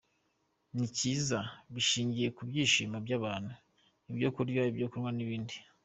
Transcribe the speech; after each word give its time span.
Ni 0.77 0.87
cyiza 0.97 1.39
bishingiye 1.73 2.27
ku 2.35 2.41
byishimo 2.49 2.97
by’abantu, 3.05 3.51
ibyo 4.11 4.29
kurya, 4.35 4.61
ibyo 4.71 4.85
kunywa 4.91 5.11
n’ibindi”. 5.13 5.55